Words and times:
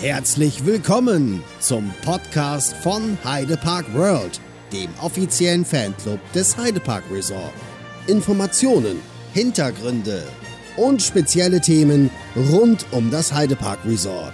Herzlich 0.00 0.64
willkommen 0.64 1.42
zum 1.58 1.92
Podcast 2.04 2.72
von 2.84 3.18
Heidepark 3.24 3.92
World, 3.94 4.40
dem 4.72 4.88
offiziellen 5.02 5.64
Fanclub 5.64 6.20
des 6.32 6.56
Heidepark 6.56 7.02
Resort. 7.10 7.52
Informationen, 8.06 9.00
Hintergründe 9.34 10.22
und 10.76 11.02
spezielle 11.02 11.60
Themen 11.60 12.10
rund 12.36 12.86
um 12.92 13.10
das 13.10 13.32
Heidepark 13.32 13.80
Resort. 13.84 14.32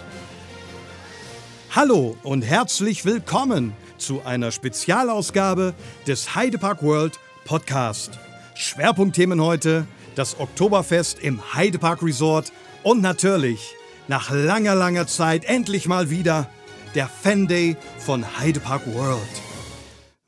Hallo 1.71 2.19
und 2.23 2.43
herzlich 2.43 3.07
willkommen 3.07 3.73
zu 3.97 4.21
einer 4.23 4.53
Spezialausgabe 4.53 5.73
des 6.07 6.35
Heidepark 6.35 6.83
World 6.83 7.19
Podcast. 7.47 8.19
Schwerpunktthemen 8.55 9.41
heute 9.41 9.87
das 10.15 10.39
Oktoberfest 10.39 11.21
im 11.21 11.55
Heidepark 11.55 12.03
Resort 12.03 12.53
und 12.83 13.01
natürlich 13.01 13.75
nach 14.09 14.31
langer, 14.31 14.75
langer 14.75 15.07
Zeit 15.07 15.45
endlich 15.45 15.89
mal 15.89 16.11
wieder 16.11 16.51
der 16.95 17.09
Fan 17.09 17.47
Day 17.47 17.77
von 17.99 18.39
Heidepark 18.39 18.87
World. 18.95 19.21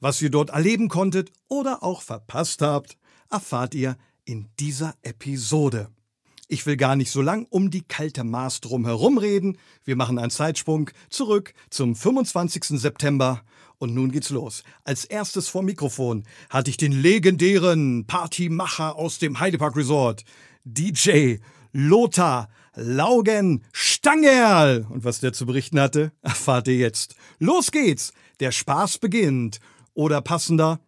Was 0.01 0.21
ihr 0.23 0.31
dort 0.31 0.51
erleben 0.51 0.89
konntet 0.89 1.31
oder 1.49 1.83
auch 1.83 2.03
verpasst 2.03 2.63
habt, 2.63 2.97
erfahrt 3.31 3.75
ihr 3.75 3.97
in 4.25 4.49
dieser 4.59 4.95
Episode. 5.03 5.89
Ich 6.49 6.65
will 6.65 6.77
gar 6.77 6.97
nicht 6.97 7.11
so 7.11 7.23
lang 7.23 7.47
um 7.51 7.71
die 7.71 7.83
kalte 7.83 8.23
Maß 8.23 8.61
drum 8.61 8.85
herum 8.87 9.19
reden. 9.19 9.59
Wir 9.85 9.97
machen 9.97 10.19
einen 10.19 10.31
Zeitsprung 10.31 10.91
zurück 11.11 11.55
zum 11.71 11.97
25. 11.97 12.81
September 12.81 13.43
und 13.79 13.95
nun 13.95 14.13
geht's 14.13 14.31
los. 14.31 14.63
Als 14.85 15.05
erstes 15.05 15.49
vor 15.49 15.63
Mikrofon 15.63 16.25
hatte 16.49 16.71
ich 16.71 16.77
den 16.77 16.93
legendären 16.93 18.07
Partymacher 18.07 18.97
aus 18.97 19.19
dem 19.19 19.41
Heidepark 19.41 19.77
Resort, 19.77 20.25
DJ 20.65 21.39
Lothar 21.73 22.49
Laugen 22.77 23.65
Stangerl. 23.73 24.87
Und 24.91 25.05
was 25.05 25.21
der 25.21 25.33
zu 25.33 25.47
berichten 25.47 25.81
hatte, 25.81 26.13
erfahrt 26.23 26.69
ihr 26.69 26.77
jetzt. 26.77 27.17
Los 27.39 27.71
geht's, 27.71 28.13
der 28.41 28.53
Spaß 28.53 28.99
beginnt. 28.99 29.61
Oder 29.95 30.21
passender, 30.21 30.79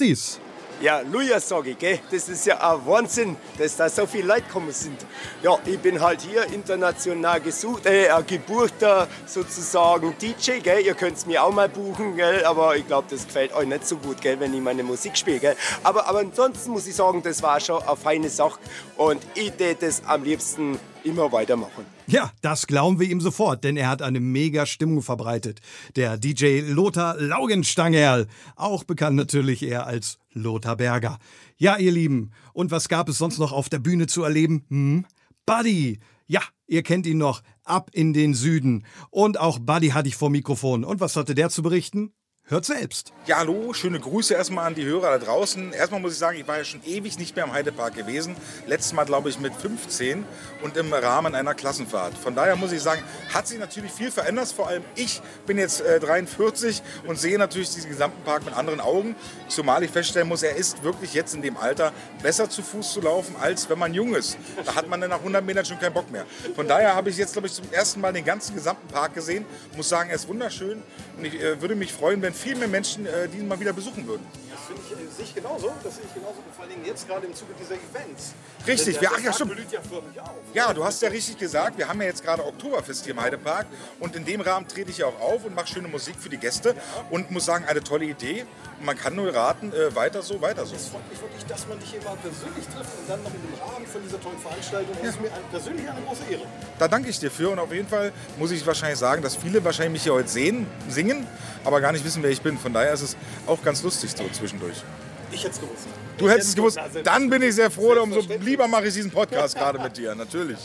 dies? 0.00 0.38
Ja, 0.80 1.00
Lujas 1.00 1.48
sage 1.48 1.70
ich, 1.70 1.78
gell? 1.78 1.98
das 2.10 2.28
ist 2.28 2.44
ja 2.44 2.58
ein 2.58 2.86
Wahnsinn, 2.86 3.34
dass 3.56 3.76
da 3.76 3.88
so 3.88 4.06
viele 4.06 4.28
Leute 4.28 4.42
gekommen 4.42 4.72
sind. 4.72 4.98
Ja, 5.42 5.58
ich 5.64 5.78
bin 5.78 6.00
halt 6.02 6.20
hier 6.20 6.44
international 6.52 7.40
gesucht, 7.40 7.86
äh, 7.86 8.10
ein 8.10 8.26
gebuchter 8.26 9.08
sozusagen 9.24 10.14
DJ, 10.20 10.60
gell? 10.60 10.84
ihr 10.84 10.92
könnt 10.92 11.16
es 11.16 11.24
mir 11.24 11.42
auch 11.42 11.52
mal 11.52 11.70
buchen, 11.70 12.14
gell? 12.14 12.44
aber 12.44 12.76
ich 12.76 12.86
glaube, 12.86 13.08
das 13.10 13.26
gefällt 13.26 13.54
euch 13.54 13.66
nicht 13.66 13.86
so 13.86 13.96
gut, 13.96 14.20
gell? 14.20 14.38
wenn 14.38 14.52
ich 14.52 14.60
meine 14.60 14.82
Musik 14.82 15.16
spiele. 15.16 15.38
Gell? 15.38 15.56
Aber, 15.82 16.06
aber 16.06 16.18
ansonsten 16.18 16.70
muss 16.72 16.86
ich 16.86 16.94
sagen, 16.94 17.22
das 17.22 17.42
war 17.42 17.58
schon 17.58 17.82
eine 17.82 17.96
feine 17.96 18.28
Sache 18.28 18.60
und 18.98 19.26
ich 19.34 19.52
täte 19.52 19.86
das 19.86 20.02
am 20.04 20.24
liebsten 20.24 20.78
immer 21.06 21.32
weitermachen. 21.32 21.86
Ja, 22.06 22.32
das 22.42 22.66
glauben 22.66 22.98
wir 23.00 23.08
ihm 23.08 23.20
sofort, 23.20 23.64
denn 23.64 23.76
er 23.76 23.88
hat 23.88 24.02
eine 24.02 24.20
mega 24.20 24.66
Stimmung 24.66 25.02
verbreitet. 25.02 25.60
Der 25.94 26.18
DJ 26.18 26.60
Lothar 26.60 27.16
Laugenstangerl, 27.16 28.26
auch 28.56 28.84
bekannt 28.84 29.16
natürlich 29.16 29.62
eher 29.62 29.86
als 29.86 30.18
Lothar 30.32 30.76
Berger. 30.76 31.18
Ja, 31.56 31.76
ihr 31.78 31.92
Lieben, 31.92 32.32
und 32.52 32.70
was 32.70 32.88
gab 32.88 33.08
es 33.08 33.18
sonst 33.18 33.38
noch 33.38 33.52
auf 33.52 33.68
der 33.68 33.78
Bühne 33.78 34.06
zu 34.06 34.24
erleben? 34.24 34.64
Hm? 34.68 35.06
Buddy! 35.46 36.00
Ja, 36.26 36.40
ihr 36.66 36.82
kennt 36.82 37.06
ihn 37.06 37.18
noch. 37.18 37.42
Ab 37.62 37.90
in 37.92 38.12
den 38.12 38.34
Süden. 38.34 38.84
Und 39.10 39.38
auch 39.38 39.60
Buddy 39.60 39.90
hatte 39.90 40.08
ich 40.08 40.16
vor 40.16 40.30
Mikrofon. 40.30 40.84
Und 40.84 41.00
was 41.00 41.16
hatte 41.16 41.34
der 41.34 41.50
zu 41.50 41.62
berichten? 41.62 42.12
Hört 42.48 42.64
selbst. 42.64 43.12
Ja, 43.26 43.38
hallo, 43.38 43.72
schöne 43.72 43.98
Grüße 43.98 44.32
erstmal 44.32 44.68
an 44.68 44.76
die 44.76 44.84
Hörer 44.84 45.18
da 45.18 45.24
draußen. 45.24 45.72
Erstmal 45.72 46.00
muss 46.00 46.12
ich 46.12 46.18
sagen, 46.18 46.38
ich 46.38 46.46
war 46.46 46.58
ja 46.58 46.64
schon 46.64 46.80
ewig 46.84 47.18
nicht 47.18 47.34
mehr 47.34 47.44
im 47.44 47.52
Heidepark 47.52 47.96
gewesen. 47.96 48.36
Letztes 48.68 48.92
Mal, 48.92 49.02
glaube 49.02 49.28
ich, 49.30 49.40
mit 49.40 49.52
15 49.52 50.24
und 50.62 50.76
im 50.76 50.92
Rahmen 50.92 51.34
einer 51.34 51.54
Klassenfahrt. 51.54 52.16
Von 52.16 52.36
daher 52.36 52.54
muss 52.54 52.70
ich 52.70 52.80
sagen, 52.80 53.02
hat 53.34 53.48
sich 53.48 53.58
natürlich 53.58 53.90
viel 53.90 54.12
verändert. 54.12 54.46
Vor 54.52 54.68
allem 54.68 54.84
ich 54.94 55.20
bin 55.44 55.58
jetzt 55.58 55.80
äh, 55.80 55.98
43 55.98 56.82
und 57.08 57.18
sehe 57.18 57.36
natürlich 57.36 57.74
diesen 57.74 57.90
gesamten 57.90 58.22
Park 58.22 58.44
mit 58.44 58.54
anderen 58.54 58.78
Augen. 58.78 59.16
Zumal 59.48 59.82
ich 59.82 59.90
feststellen 59.90 60.28
muss, 60.28 60.44
er 60.44 60.54
ist 60.54 60.84
wirklich 60.84 61.14
jetzt 61.14 61.34
in 61.34 61.42
dem 61.42 61.56
Alter 61.56 61.92
besser 62.22 62.48
zu 62.48 62.62
Fuß 62.62 62.92
zu 62.92 63.00
laufen, 63.00 63.34
als 63.40 63.68
wenn 63.68 63.80
man 63.80 63.92
jung 63.92 64.14
ist. 64.14 64.38
Da 64.64 64.76
hat 64.76 64.88
man 64.88 65.00
dann 65.00 65.10
nach 65.10 65.18
100 65.18 65.44
Metern 65.44 65.64
schon 65.64 65.80
keinen 65.80 65.94
Bock 65.94 66.12
mehr. 66.12 66.24
Von 66.54 66.68
daher 66.68 66.94
habe 66.94 67.10
ich 67.10 67.16
jetzt, 67.16 67.32
glaube 67.32 67.48
ich, 67.48 67.54
zum 67.54 67.72
ersten 67.72 68.00
Mal 68.00 68.12
den 68.12 68.24
ganzen 68.24 68.54
gesamten 68.54 68.86
Park 68.86 69.14
gesehen. 69.14 69.44
Muss 69.76 69.88
sagen, 69.88 70.10
er 70.10 70.14
ist 70.14 70.28
wunderschön 70.28 70.80
und 71.18 71.24
ich 71.24 71.42
äh, 71.42 71.60
würde 71.60 71.74
mich 71.74 71.92
freuen, 71.92 72.22
wenn 72.22 72.35
viel 72.36 72.56
mehr 72.56 72.68
Menschen 72.68 73.06
äh, 73.06 73.28
diesen 73.28 73.48
mal 73.48 73.58
wieder 73.58 73.72
besuchen 73.72 74.06
würden. 74.06 74.24
Das 74.50 74.66
finde 74.66 74.82
äh, 75.16 75.22
sehe 75.22 75.24
ich 75.24 75.34
genauso. 75.34 75.72
Das 75.82 75.96
sehe 75.96 76.04
ich 76.04 76.14
genauso. 76.14 76.36
Vor 76.54 76.64
allen 76.64 76.72
Dingen 76.72 76.84
jetzt 76.84 77.08
gerade 77.08 77.26
im 77.26 77.34
Zuge 77.34 77.52
dieser 77.58 77.74
Events. 77.74 78.34
Richtig, 78.66 79.00
wir, 79.00 79.10
ach 79.12 79.20
ja, 79.20 79.32
stimmt. 79.32 79.52
blüht 79.52 79.72
ja 79.72 79.80
förmlich 79.80 80.20
auf. 80.20 80.30
Ja, 80.52 80.72
du 80.72 80.84
hast 80.84 81.02
ja 81.02 81.08
richtig 81.08 81.38
gesagt, 81.38 81.78
wir 81.78 81.88
haben 81.88 82.00
ja 82.00 82.08
jetzt 82.08 82.22
gerade 82.22 82.44
Oktoberfest 82.44 83.04
hier 83.04 83.14
im 83.14 83.20
Heidepark 83.20 83.66
und 84.00 84.16
in 84.16 84.24
dem 84.24 84.40
Rahmen 84.40 84.66
trete 84.68 84.90
ich 84.90 84.98
ja 84.98 85.06
auch 85.06 85.20
auf 85.20 85.44
und 85.44 85.54
mache 85.54 85.68
schöne 85.68 85.88
Musik 85.88 86.16
für 86.18 86.28
die 86.28 86.38
Gäste 86.38 86.74
und 87.10 87.30
muss 87.30 87.44
sagen, 87.44 87.64
eine 87.64 87.82
tolle 87.82 88.06
Idee. 88.06 88.46
Und 88.78 88.86
man 88.86 88.96
kann 88.96 89.14
nur 89.14 89.34
raten, 89.34 89.72
äh, 89.72 89.94
weiter 89.94 90.22
so, 90.22 90.40
weiter 90.40 90.66
so. 90.66 90.74
Es 90.74 90.88
freut 90.88 91.08
mich 91.10 91.20
wirklich, 91.20 91.44
dass 91.46 91.66
man 91.66 91.78
dich 91.78 91.90
hier 91.90 92.02
mal 92.02 92.16
persönlich 92.16 92.64
trifft 92.66 92.90
und 92.98 93.08
dann 93.08 93.22
noch 93.22 93.32
in 93.32 93.40
dem 93.40 93.54
Rahmen 93.60 93.86
von 93.86 94.02
dieser 94.02 94.20
tollen 94.20 94.38
Veranstaltung. 94.38 94.96
Das 95.00 95.10
ist 95.10 95.20
mir 95.20 95.32
ein, 95.32 95.42
persönlich 95.50 95.88
eine 95.88 96.00
große 96.02 96.22
Ehre. 96.30 96.42
Da 96.78 96.88
danke 96.88 97.08
ich 97.08 97.18
dir 97.18 97.30
für 97.30 97.50
und 97.50 97.58
auf 97.58 97.72
jeden 97.72 97.88
Fall 97.88 98.12
muss 98.38 98.50
ich 98.50 98.66
wahrscheinlich 98.66 98.98
sagen, 98.98 99.22
dass 99.22 99.36
viele 99.36 99.64
wahrscheinlich 99.64 99.92
mich 99.92 100.02
hier 100.02 100.14
heute 100.14 100.28
sehen, 100.28 100.66
singen, 100.88 101.26
aber 101.64 101.80
gar 101.80 101.92
nicht 101.92 102.04
wissen, 102.04 102.22
wer 102.22 102.30
ich 102.30 102.42
bin. 102.42 102.58
Von 102.58 102.72
daher 102.72 102.92
ist 102.92 103.02
es 103.02 103.16
auch 103.46 103.62
ganz 103.62 103.82
lustig 103.82 104.12
so 104.16 104.28
zwischendurch. 104.28 104.82
Ich 105.30 105.44
hätte 105.44 105.54
es 105.54 105.60
gewusst. 105.60 105.86
Du 106.18 106.30
hättest 106.30 106.48
es 106.50 106.56
gewusst, 106.56 106.78
dann 107.04 107.28
bin 107.28 107.42
ich 107.42 107.54
sehr 107.54 107.70
froh, 107.70 107.92
umso 108.02 108.20
lieber 108.40 108.66
mache 108.68 108.86
ich 108.86 108.94
diesen 108.94 109.10
Podcast 109.10 109.54
gerade 109.54 109.78
mit 109.78 109.96
dir, 109.96 110.14
natürlich. 110.14 110.58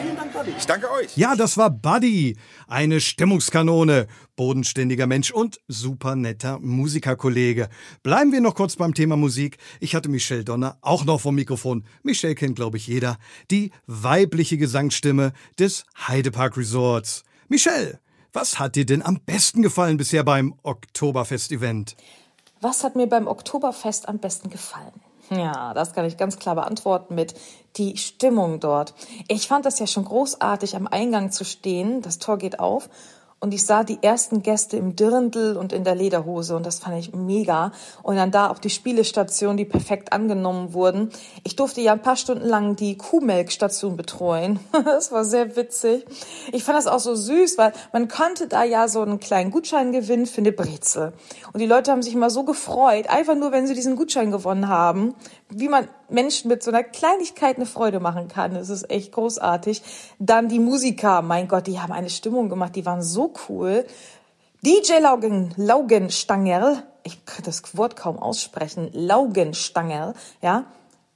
Vielen 0.00 0.16
Dank, 0.16 0.32
Buddy. 0.32 0.52
Ich 0.56 0.66
danke 0.66 0.90
euch. 0.90 1.16
Ja, 1.16 1.36
das 1.36 1.56
war 1.56 1.70
Buddy, 1.70 2.36
eine 2.66 3.00
Stimmungskanone, 3.00 4.06
bodenständiger 4.34 5.06
Mensch 5.06 5.30
und 5.30 5.60
super 5.68 6.16
netter 6.16 6.58
Musikerkollege. 6.60 7.68
Bleiben 8.02 8.32
wir 8.32 8.40
noch 8.40 8.54
kurz 8.54 8.76
beim 8.76 8.94
Thema 8.94 9.16
Musik. 9.16 9.58
Ich 9.78 9.94
hatte 9.94 10.08
Michelle 10.08 10.44
Donner 10.44 10.78
auch 10.80 11.04
noch 11.04 11.20
vom 11.20 11.34
Mikrofon. 11.34 11.84
Michelle 12.02 12.34
kennt, 12.34 12.56
glaube 12.56 12.78
ich, 12.78 12.86
jeder. 12.86 13.18
Die 13.50 13.72
weibliche 13.86 14.56
Gesangsstimme 14.56 15.32
des 15.58 15.84
Heidepark 16.08 16.56
Resorts. 16.56 17.22
Michelle, 17.48 18.00
was 18.32 18.58
hat 18.58 18.76
dir 18.76 18.86
denn 18.86 19.02
am 19.02 19.20
besten 19.26 19.60
gefallen 19.60 19.96
bisher 19.96 20.24
beim 20.24 20.54
Oktoberfest-Event? 20.62 21.96
Was 22.60 22.84
hat 22.84 22.94
mir 22.96 23.06
beim 23.06 23.26
Oktoberfest 23.26 24.08
am 24.08 24.18
besten 24.18 24.50
gefallen? 24.50 24.92
Ja, 25.30 25.74
das 25.74 25.92
kann 25.92 26.04
ich 26.04 26.16
ganz 26.16 26.38
klar 26.38 26.56
beantworten 26.56 27.14
mit 27.14 27.34
die 27.76 27.96
Stimmung 27.96 28.58
dort. 28.58 28.94
Ich 29.28 29.46
fand 29.46 29.64
das 29.64 29.78
ja 29.78 29.86
schon 29.86 30.04
großartig, 30.04 30.74
am 30.74 30.88
Eingang 30.88 31.30
zu 31.30 31.44
stehen. 31.44 32.02
Das 32.02 32.18
Tor 32.18 32.36
geht 32.36 32.58
auf 32.58 32.90
und 33.40 33.54
ich 33.54 33.64
sah 33.64 33.84
die 33.84 33.98
ersten 34.02 34.42
Gäste 34.42 34.76
im 34.76 34.96
Dirndl 34.96 35.56
und 35.56 35.72
in 35.72 35.82
der 35.82 35.94
Lederhose 35.94 36.54
und 36.54 36.66
das 36.66 36.78
fand 36.78 36.98
ich 36.98 37.14
mega. 37.14 37.72
Und 38.02 38.16
dann 38.16 38.30
da 38.30 38.50
auch 38.50 38.58
die 38.58 38.68
Spielestationen, 38.68 39.56
die 39.56 39.64
perfekt 39.64 40.12
angenommen 40.12 40.74
wurden. 40.74 41.10
Ich 41.42 41.56
durfte 41.56 41.80
ja 41.80 41.92
ein 41.92 42.02
paar 42.02 42.16
Stunden 42.16 42.46
lang 42.46 42.76
die 42.76 42.96
Kuhmelkstation 42.96 43.96
betreuen. 43.96 44.60
Das 44.90 45.12
war 45.12 45.24
sehr 45.24 45.56
witzig. 45.56 46.04
Ich 46.52 46.64
fand 46.64 46.76
das 46.76 46.86
auch 46.86 46.98
so 46.98 47.14
süß, 47.14 47.56
weil 47.58 47.72
man 47.92 48.08
konnte 48.08 48.48
da 48.48 48.64
ja 48.64 48.88
so 48.88 49.00
einen 49.02 49.20
kleinen 49.20 49.50
Gutschein 49.50 49.92
gewinnen 49.92 50.26
für 50.26 50.40
eine 50.40 50.52
Brezel. 50.52 51.12
Und 51.52 51.60
die 51.60 51.66
Leute 51.66 51.92
haben 51.92 52.02
sich 52.02 52.14
immer 52.14 52.28
so 52.28 52.42
gefreut, 52.44 53.08
einfach 53.08 53.36
nur, 53.36 53.52
wenn 53.52 53.66
sie 53.66 53.74
diesen 53.74 53.96
Gutschein 53.96 54.30
gewonnen 54.30 54.68
haben, 54.68 55.14
wie 55.50 55.68
man 55.68 55.88
Menschen 56.08 56.48
mit 56.48 56.62
so 56.62 56.70
einer 56.70 56.82
Kleinigkeit 56.82 57.56
eine 57.56 57.66
Freude 57.66 58.00
machen 58.00 58.28
kann. 58.28 58.54
Das 58.54 58.68
ist 58.68 58.90
echt 58.90 59.12
großartig. 59.12 59.82
Dann 60.18 60.48
die 60.48 60.58
Musiker, 60.58 61.22
mein 61.22 61.48
Gott, 61.48 61.66
die 61.66 61.80
haben 61.80 61.92
eine 61.92 62.10
Stimmung 62.10 62.48
gemacht, 62.48 62.76
die 62.76 62.86
waren 62.86 63.02
so 63.02 63.32
cool. 63.48 63.84
DJ 64.62 64.98
Laugen, 65.00 65.52
Laugenstangerl, 65.56 66.82
ich 67.02 67.24
kann 67.24 67.44
das 67.44 67.76
Wort 67.76 67.96
kaum 67.96 68.18
aussprechen, 68.18 68.90
Laugenstangerl, 68.92 70.14
ja, 70.42 70.66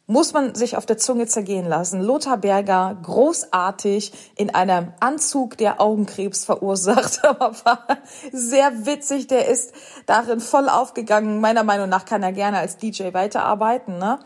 muss 0.06 0.34
man 0.34 0.54
sich 0.54 0.76
auf 0.76 0.84
der 0.84 0.98
Zunge 0.98 1.26
zergehen 1.26 1.66
lassen. 1.66 2.02
Lothar 2.02 2.36
Berger, 2.36 2.96
großartig, 3.02 4.12
in 4.36 4.54
einem 4.54 4.92
Anzug, 5.00 5.56
der 5.56 5.80
Augenkrebs 5.80 6.44
verursacht, 6.44 7.24
aber 7.24 7.54
war 7.64 7.86
sehr 8.32 8.86
witzig. 8.86 9.28
Der 9.28 9.48
ist 9.48 9.72
darin 10.06 10.40
voll 10.40 10.68
aufgegangen. 10.68 11.40
Meiner 11.40 11.64
Meinung 11.64 11.88
nach 11.88 12.04
kann 12.04 12.22
er 12.22 12.32
gerne 12.32 12.58
als 12.58 12.76
DJ 12.76 13.12
weiterarbeiten, 13.12 13.98
ne? 13.98 14.18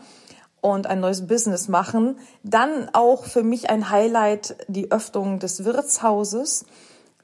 Und 0.61 0.87
ein 0.87 0.99
neues 0.99 1.25
Business 1.25 1.69
machen. 1.69 2.19
Dann 2.43 2.89
auch 2.91 3.23
für 3.23 3.43
mich 3.43 3.69
ein 3.69 3.89
Highlight, 3.89 4.57
die 4.67 4.91
Öffnung 4.91 5.39
des 5.39 5.63
Wirtshauses 5.63 6.65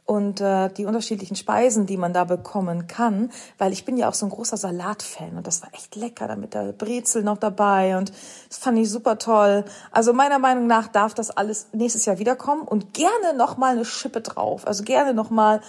und 0.05 0.39
äh, 0.39 0.69
die 0.69 0.85
unterschiedlichen 0.85 1.35
Speisen, 1.35 1.85
die 1.85 1.97
man 1.97 2.13
da 2.13 2.23
bekommen 2.23 2.87
kann, 2.87 3.31
weil 3.57 3.73
ich 3.73 3.85
bin 3.85 3.97
ja 3.97 4.07
auch 4.07 4.13
so 4.13 4.25
ein 4.25 4.29
großer 4.29 4.57
Salatfan 4.57 5.35
und 5.37 5.47
das 5.47 5.61
war 5.61 5.73
echt 5.73 5.95
lecker, 5.95 6.27
da 6.27 6.35
mit 6.35 6.53
der 6.53 6.73
Brezel 6.73 7.23
noch 7.23 7.37
dabei 7.37 7.97
und 7.97 8.11
das 8.47 8.57
fand 8.57 8.77
ich 8.77 8.89
super 8.89 9.17
toll. 9.17 9.65
Also 9.91 10.13
meiner 10.13 10.39
Meinung 10.39 10.67
nach 10.67 10.87
darf 10.87 11.13
das 11.13 11.31
alles 11.31 11.67
nächstes 11.73 12.05
Jahr 12.05 12.19
wiederkommen 12.19 12.61
und 12.61 12.93
gerne 12.93 13.35
noch 13.35 13.57
mal 13.57 13.73
eine 13.73 13.85
Schippe 13.85 14.21
drauf, 14.21 14.67
also 14.67 14.83
gerne 14.83 15.13
noch 15.13 15.31
mal 15.31 15.61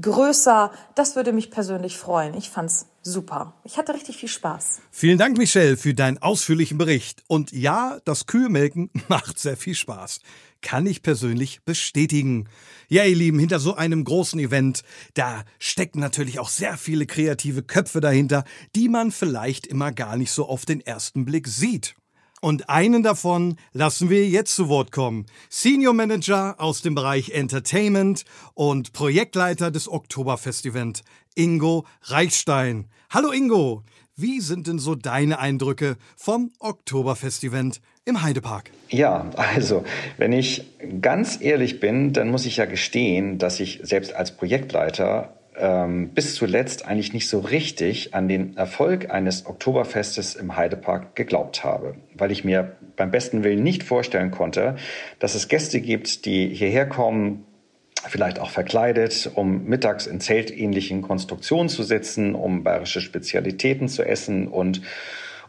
größer. 0.00 0.72
Das 0.94 1.16
würde 1.16 1.32
mich 1.32 1.50
persönlich 1.50 1.96
freuen. 1.96 2.34
Ich 2.34 2.50
fand's 2.50 2.86
super. 3.02 3.54
Ich 3.64 3.76
hatte 3.76 3.94
richtig 3.94 4.16
viel 4.16 4.28
Spaß. 4.28 4.80
Vielen 4.90 5.18
Dank, 5.18 5.36
Michelle, 5.38 5.76
für 5.76 5.94
deinen 5.94 6.18
ausführlichen 6.18 6.78
Bericht. 6.78 7.22
Und 7.28 7.52
ja, 7.52 7.98
das 8.04 8.26
Kühemelken 8.26 8.90
macht 9.08 9.38
sehr 9.38 9.56
viel 9.56 9.74
Spaß. 9.74 10.20
Kann 10.64 10.86
ich 10.86 11.02
persönlich 11.02 11.62
bestätigen. 11.64 12.48
Ja, 12.88 13.04
ihr 13.04 13.14
Lieben, 13.14 13.38
hinter 13.38 13.60
so 13.60 13.74
einem 13.74 14.02
großen 14.02 14.40
Event, 14.40 14.82
da 15.12 15.44
stecken 15.60 16.00
natürlich 16.00 16.40
auch 16.40 16.48
sehr 16.48 16.76
viele 16.76 17.06
kreative 17.06 17.62
Köpfe 17.62 18.00
dahinter, 18.00 18.44
die 18.74 18.88
man 18.88 19.12
vielleicht 19.12 19.66
immer 19.66 19.92
gar 19.92 20.16
nicht 20.16 20.32
so 20.32 20.48
auf 20.48 20.64
den 20.64 20.80
ersten 20.80 21.24
Blick 21.24 21.46
sieht. 21.46 21.94
Und 22.40 22.68
einen 22.68 23.02
davon 23.02 23.56
lassen 23.72 24.10
wir 24.10 24.28
jetzt 24.28 24.56
zu 24.56 24.68
Wort 24.68 24.90
kommen. 24.90 25.26
Senior 25.48 25.94
Manager 25.94 26.56
aus 26.58 26.82
dem 26.82 26.94
Bereich 26.94 27.30
Entertainment 27.30 28.24
und 28.54 28.92
Projektleiter 28.92 29.70
des 29.70 29.88
Oktoberfest-Event, 29.88 31.02
Ingo 31.34 31.86
Reichstein. 32.02 32.88
Hallo 33.10 33.32
Ingo, 33.32 33.84
wie 34.16 34.40
sind 34.40 34.66
denn 34.66 34.78
so 34.78 34.94
deine 34.94 35.38
Eindrücke 35.38 35.96
vom 36.16 36.52
Oktoberfest-Event 36.60 37.80
im 38.04 38.22
Heidepark? 38.22 38.70
Ja, 38.88 39.30
also, 39.36 39.84
wenn 40.18 40.32
ich 40.32 40.64
ganz 41.00 41.40
ehrlich 41.40 41.80
bin, 41.80 42.12
dann 42.12 42.30
muss 42.30 42.46
ich 42.46 42.58
ja 42.58 42.66
gestehen, 42.66 43.38
dass 43.38 43.60
ich 43.60 43.80
selbst 43.82 44.14
als 44.14 44.36
Projektleiter 44.36 45.34
ähm, 45.56 46.10
bis 46.10 46.34
zuletzt 46.34 46.86
eigentlich 46.86 47.12
nicht 47.12 47.28
so 47.28 47.40
richtig 47.40 48.14
an 48.14 48.28
den 48.28 48.56
Erfolg 48.56 49.10
eines 49.10 49.46
Oktoberfestes 49.46 50.34
im 50.34 50.56
Heidepark 50.56 51.14
geglaubt 51.16 51.64
habe, 51.64 51.94
weil 52.14 52.30
ich 52.30 52.44
mir 52.44 52.76
beim 52.96 53.10
besten 53.10 53.44
Willen 53.44 53.62
nicht 53.62 53.82
vorstellen 53.82 54.30
konnte, 54.30 54.76
dass 55.18 55.34
es 55.34 55.48
Gäste 55.48 55.80
gibt, 55.80 56.24
die 56.24 56.48
hierher 56.48 56.86
kommen, 56.88 57.44
vielleicht 58.08 58.38
auch 58.38 58.50
verkleidet, 58.50 59.30
um 59.34 59.64
mittags 59.64 60.06
in 60.06 60.20
zeltähnlichen 60.20 61.02
Konstruktionen 61.02 61.68
zu 61.68 61.82
sitzen, 61.82 62.34
um 62.34 62.62
bayerische 62.62 63.00
Spezialitäten 63.00 63.88
zu 63.88 64.04
essen 64.04 64.48
und 64.48 64.82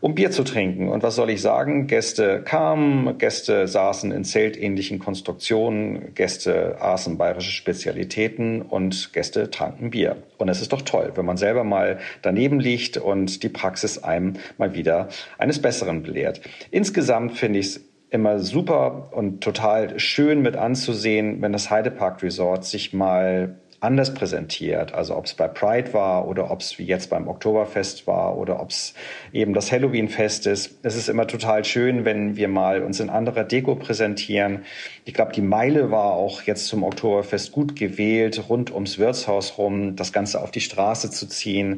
um 0.02 0.14
Bier 0.14 0.32
zu 0.32 0.44
trinken. 0.44 0.90
Und 0.90 1.04
was 1.04 1.16
soll 1.16 1.30
ich 1.30 1.42
sagen? 1.42 1.88
Gäste 1.88 2.42
kamen, 2.44 3.18
Gäste 3.18 3.68
saßen 3.68 4.12
in 4.12 4.24
zeltähnlichen 4.24 5.00
Konstruktionen, 5.00 6.14
Gäste 6.14 6.78
aßen 6.80 7.18
bayerische 7.18 7.52
Spezialitäten 7.52 8.62
und 8.62 9.14
Gäste 9.14 9.50
tranken 9.50 9.92
Bier. 9.92 10.18
Und 10.38 10.50
es 10.50 10.62
ist 10.62 10.74
doch 10.74 10.82
toll, 10.82 11.14
wenn 11.16 11.26
man 11.26 11.38
selber 11.38 11.64
mal 11.64 12.00
daneben 12.22 12.60
liegt 12.60 12.98
und 12.98 13.42
die 13.42 13.50
Praxis 13.50 13.98
einem 13.98 14.34
mal 14.58 14.76
wieder 14.76 15.10
eines 15.38 15.62
Besseren 15.62 16.04
belehrt. 16.04 16.42
Insgesamt 16.72 17.38
finde 17.38 17.60
ich 17.60 17.68
es 17.68 17.95
immer 18.16 18.40
super 18.40 19.10
und 19.12 19.44
total 19.44 20.00
schön 20.00 20.42
mit 20.42 20.56
anzusehen, 20.56 21.42
wenn 21.42 21.52
das 21.52 21.70
Heidepark 21.70 22.24
Resort 22.24 22.66
sich 22.66 22.94
mal 22.94 23.60
anders 23.86 24.14
präsentiert. 24.14 24.94
Also 24.94 25.16
ob 25.16 25.26
es 25.26 25.34
bei 25.34 25.48
Pride 25.48 25.94
war 25.94 26.28
oder 26.28 26.52
ob 26.52 26.62
es 26.62 26.78
wie 26.80 26.84
jetzt 26.84 27.10
beim 27.10 27.28
Oktoberfest 27.28 28.08
war 28.08 28.38
oder 28.38 28.60
ob 28.60 28.72
es 28.72 28.94
eben 29.32 29.54
das 29.54 29.72
Halloween-Fest 29.72 30.48
ist. 30.48 30.80
Es 30.84 30.96
ist 30.96 31.08
immer 31.08 31.28
total 31.28 31.64
schön, 31.64 32.04
wenn 32.04 32.36
wir 32.36 32.48
mal 32.48 32.82
uns 32.84 33.00
in 33.00 33.10
anderer 33.10 33.44
Deko 33.44 33.76
präsentieren. 33.76 34.66
Ich 35.06 35.14
glaube, 35.14 35.32
die 35.34 35.42
Meile 35.42 35.92
war 35.92 36.14
auch 36.14 36.42
jetzt 36.42 36.68
zum 36.68 36.84
Oktoberfest 36.84 37.52
gut 37.52 37.76
gewählt, 37.76 38.50
rund 38.50 38.74
ums 38.74 38.98
Wirtshaus 38.98 39.58
rum, 39.58 39.96
das 39.96 40.12
Ganze 40.12 40.42
auf 40.42 40.52
die 40.52 40.62
Straße 40.62 41.12
zu 41.12 41.28
ziehen. 41.28 41.78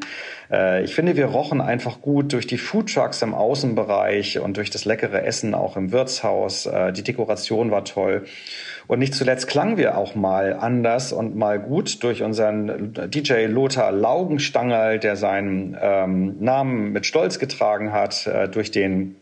Äh, 0.50 0.84
ich 0.84 0.96
finde, 0.96 1.18
wir 1.18 1.26
rochen 1.26 1.60
einfach 1.60 2.02
gut 2.02 2.34
durch 2.34 2.48
die 2.48 2.58
Foodtrucks 2.58 3.22
im 3.22 3.34
Außenbereich 3.34 4.40
und 4.40 4.58
durch 4.58 4.70
das 4.70 4.86
leckere 4.86 5.24
Essen 5.24 5.54
auch 5.54 5.76
im 5.76 5.92
Wirtshaus. 5.92 6.66
Äh, 6.66 6.94
die 6.94 7.04
Dekoration 7.04 7.70
war 7.70 7.84
toll. 7.84 8.26
Und 8.88 9.00
nicht 9.00 9.14
zuletzt 9.14 9.48
klangen 9.48 9.78
wir 9.78 9.98
auch 9.98 10.16
mal 10.16 10.54
anders 10.54 11.12
und 11.12 11.36
mal 11.36 11.60
gut 11.60 12.04
durch 12.04 12.24
unseren 12.24 12.94
DJ 12.94 13.46
Lothar 13.46 13.92
Laugenstangerl, 13.92 14.98
der 14.98 15.18
seinen 15.18 15.78
ähm, 15.80 16.38
Namen 16.40 16.94
mit 16.94 17.06
Stolz 17.06 17.38
getragen 17.38 17.92
hat, 17.92 18.26
äh, 18.28 18.48
durch 18.48 18.72
den 18.72 19.18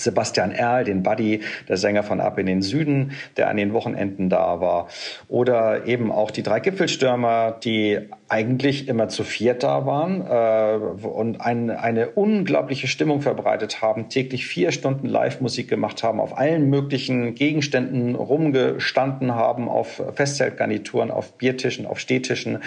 Sebastian 0.00 0.52
Erl, 0.52 0.84
den 0.84 1.02
Buddy, 1.02 1.40
der 1.68 1.76
Sänger 1.76 2.02
von 2.02 2.20
Ab 2.20 2.38
in 2.38 2.46
den 2.46 2.62
Süden, 2.62 3.12
der 3.36 3.48
an 3.48 3.56
den 3.56 3.72
Wochenenden 3.72 4.28
da 4.28 4.60
war. 4.60 4.88
Oder 5.28 5.86
eben 5.86 6.10
auch 6.12 6.30
die 6.30 6.42
drei 6.42 6.60
Gipfelstürmer, 6.60 7.58
die 7.62 8.08
eigentlich 8.28 8.88
immer 8.88 9.08
zu 9.08 9.24
viert 9.24 9.62
da 9.62 9.86
waren 9.86 10.26
äh, 10.26 11.06
und 11.06 11.40
ein, 11.40 11.70
eine 11.70 12.10
unglaubliche 12.10 12.86
Stimmung 12.86 13.22
verbreitet 13.22 13.80
haben, 13.80 14.10
täglich 14.10 14.46
vier 14.46 14.70
Stunden 14.70 15.06
Live-Musik 15.06 15.68
gemacht 15.68 16.02
haben, 16.02 16.20
auf 16.20 16.36
allen 16.36 16.68
möglichen 16.68 17.34
Gegenständen 17.34 18.14
rumgestanden 18.14 19.34
haben, 19.34 19.68
auf 19.68 20.02
Festzeltgarnituren, 20.14 21.10
auf 21.10 21.38
Biertischen, 21.38 21.86
auf 21.86 21.98
Stehtischen, 21.98 22.58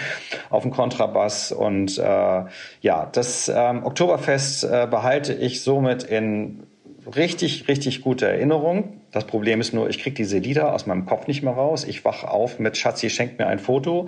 auf 0.50 0.62
dem 0.62 0.72
Kontrabass. 0.72 1.52
Und 1.52 1.96
äh, 1.98 2.42
ja, 2.80 3.08
das 3.12 3.50
ähm, 3.54 3.84
Oktoberfest 3.84 4.64
äh, 4.64 4.88
behalte 4.90 5.32
ich 5.32 5.62
somit 5.62 6.02
in 6.02 6.64
richtig, 7.16 7.68
richtig 7.68 8.02
gute 8.02 8.26
Erinnerung. 8.26 9.00
Das 9.10 9.26
Problem 9.26 9.60
ist 9.60 9.74
nur, 9.74 9.90
ich 9.90 9.98
kriege 9.98 10.14
diese 10.14 10.38
Lieder 10.38 10.72
aus 10.72 10.86
meinem 10.86 11.04
Kopf 11.04 11.26
nicht 11.26 11.42
mehr 11.42 11.52
raus. 11.52 11.84
Ich 11.84 12.04
wache 12.04 12.30
auf 12.30 12.58
mit 12.58 12.76
Schatzi 12.76 13.10
schenkt 13.10 13.38
mir 13.38 13.46
ein 13.46 13.58
Foto 13.58 14.06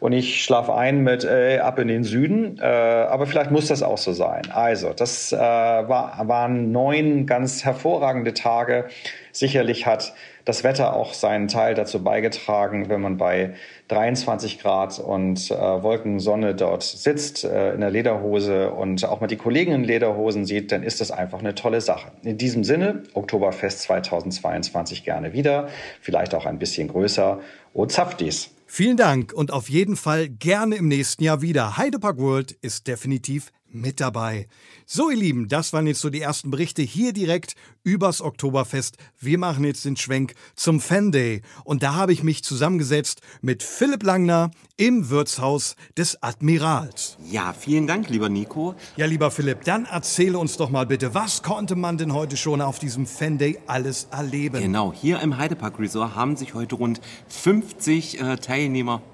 und 0.00 0.12
ich 0.12 0.44
schlafe 0.44 0.74
ein 0.74 1.02
mit 1.02 1.24
äh, 1.24 1.58
ab 1.58 1.78
in 1.78 1.88
den 1.88 2.04
Süden. 2.04 2.58
Äh, 2.58 2.64
aber 2.64 3.26
vielleicht 3.26 3.50
muss 3.50 3.68
das 3.68 3.82
auch 3.82 3.98
so 3.98 4.12
sein. 4.12 4.42
Also, 4.52 4.92
das 4.92 5.32
äh, 5.32 5.38
war, 5.38 6.20
waren 6.28 6.72
neun 6.72 7.26
ganz 7.26 7.64
hervorragende 7.64 8.34
Tage. 8.34 8.86
Sicherlich 9.32 9.86
hat 9.86 10.12
das 10.44 10.64
Wetter 10.64 10.94
auch 10.94 11.14
seinen 11.14 11.48
Teil 11.48 11.74
dazu 11.74 12.02
beigetragen, 12.02 12.88
wenn 12.88 13.00
man 13.00 13.16
bei 13.16 13.54
23 13.88 14.58
Grad 14.58 14.98
und 14.98 15.50
äh, 15.50 15.54
Wolkensonne 15.54 16.54
dort 16.54 16.82
sitzt, 16.82 17.44
äh, 17.44 17.74
in 17.74 17.80
der 17.80 17.90
Lederhose 17.90 18.70
und 18.70 19.04
auch 19.04 19.20
mal 19.20 19.26
die 19.26 19.36
Kollegen 19.36 19.72
in 19.72 19.84
Lederhosen 19.84 20.44
sieht, 20.44 20.72
dann 20.72 20.82
ist 20.82 21.00
das 21.00 21.10
einfach 21.10 21.40
eine 21.40 21.54
tolle 21.54 21.80
Sache. 21.80 22.12
In 22.22 22.38
diesem 22.38 22.64
Sinne, 22.64 23.02
Oktoberfest 23.14 23.82
2022 23.82 25.04
gerne 25.04 25.32
wieder, 25.32 25.68
vielleicht 26.00 26.34
auch 26.34 26.46
ein 26.46 26.58
bisschen 26.58 26.88
größer 26.88 27.40
und 27.72 27.92
Zaftis. 27.92 28.50
Vielen 28.66 28.96
Dank 28.96 29.34
und 29.34 29.52
auf 29.52 29.68
jeden 29.68 29.96
Fall 29.96 30.30
gerne 30.30 30.76
im 30.76 30.88
nächsten 30.88 31.22
Jahr 31.22 31.42
wieder. 31.42 31.76
Heidepark 31.76 32.16
World 32.16 32.52
ist 32.52 32.86
definitiv 32.86 33.52
mit 33.72 34.00
dabei. 34.00 34.46
So, 34.86 35.10
ihr 35.10 35.16
Lieben, 35.16 35.48
das 35.48 35.72
waren 35.72 35.86
jetzt 35.86 36.00
so 36.00 36.10
die 36.10 36.20
ersten 36.20 36.50
Berichte 36.50 36.82
hier 36.82 37.12
direkt 37.12 37.54
übers 37.84 38.20
Oktoberfest. 38.20 38.96
Wir 39.18 39.38
machen 39.38 39.64
jetzt 39.64 39.84
den 39.84 39.96
Schwenk 39.96 40.34
zum 40.54 40.80
Fan 40.80 41.12
Day. 41.12 41.42
Und 41.64 41.82
da 41.82 41.94
habe 41.94 42.12
ich 42.12 42.22
mich 42.22 42.44
zusammengesetzt 42.44 43.20
mit 43.40 43.62
Philipp 43.62 44.02
Langner 44.02 44.50
im 44.76 45.10
Wirtshaus 45.10 45.76
des 45.96 46.22
Admirals. 46.22 47.16
Ja, 47.30 47.52
vielen 47.52 47.86
Dank, 47.86 48.08
lieber 48.08 48.28
Nico. 48.28 48.74
Ja, 48.96 49.06
lieber 49.06 49.30
Philipp, 49.30 49.64
dann 49.64 49.84
erzähle 49.84 50.38
uns 50.38 50.56
doch 50.56 50.70
mal 50.70 50.86
bitte, 50.86 51.14
was 51.14 51.42
konnte 51.42 51.76
man 51.76 51.98
denn 51.98 52.12
heute 52.12 52.36
schon 52.36 52.60
auf 52.60 52.78
diesem 52.78 53.06
Fan 53.06 53.38
Day 53.38 53.58
alles 53.66 54.08
erleben? 54.10 54.60
Genau, 54.60 54.92
hier 54.92 55.20
im 55.20 55.36
Heidepark 55.36 55.78
Resort 55.78 56.14
haben 56.14 56.36
sich 56.36 56.54
heute 56.54 56.76
rund 56.76 57.00
50 57.28 58.20
äh, 58.20 58.36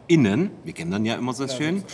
TeilnehmerInnen, 0.08 0.50
wir 0.64 0.72
kennen 0.72 0.90
dann 0.90 1.04
ja 1.04 1.14
immer 1.14 1.32
so 1.32 1.46
schön, 1.48 1.84